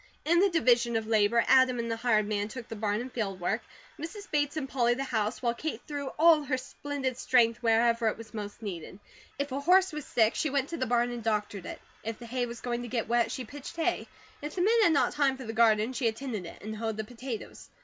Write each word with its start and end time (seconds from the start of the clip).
In 0.25 0.39
the 0.39 0.49
division 0.49 0.95
of 0.95 1.05
labour, 1.05 1.43
Adam 1.47 1.77
and 1.77 1.91
the 1.91 1.95
hired 1.97 2.27
man 2.27 2.47
took 2.47 2.67
the 2.67 2.75
barn 2.75 3.01
and 3.01 3.13
field 3.13 3.39
work, 3.39 3.61
Mrs. 3.99 4.31
Bates 4.31 4.57
and 4.57 4.67
Polly 4.67 4.95
the 4.95 5.03
house, 5.03 5.43
while 5.43 5.53
Kate 5.53 5.79
threw 5.85 6.07
all 6.17 6.41
her 6.41 6.57
splendid 6.57 7.19
strength 7.19 7.61
wherever 7.61 8.07
it 8.07 8.17
was 8.17 8.33
most 8.33 8.63
needed. 8.63 8.97
If 9.37 9.51
a 9.51 9.59
horse 9.59 9.93
was 9.93 10.05
sick, 10.07 10.33
she 10.33 10.49
went 10.49 10.69
to 10.69 10.77
the 10.77 10.87
barn 10.87 11.11
and 11.11 11.21
doctored 11.21 11.67
it. 11.67 11.79
If 12.03 12.17
the 12.17 12.25
hay 12.25 12.47
was 12.47 12.61
going 12.61 12.81
to 12.81 12.87
get 12.87 13.07
wet, 13.09 13.31
she 13.31 13.45
pitched 13.45 13.75
hay. 13.75 14.07
If 14.41 14.55
the 14.55 14.61
men 14.63 14.81
had 14.81 14.93
not 14.93 15.13
time 15.13 15.37
for 15.37 15.45
the 15.45 15.53
garden 15.53 15.93
she 15.93 16.07
attended 16.07 16.47
it, 16.47 16.63
and 16.63 16.75
hoed 16.77 16.97
the 16.97 17.03
potatoes. 17.03 17.69